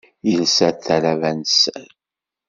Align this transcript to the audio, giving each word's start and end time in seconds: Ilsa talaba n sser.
Ilsa 0.31 0.69
talaba 0.83 1.29
n 1.37 1.39
sser. 1.51 1.89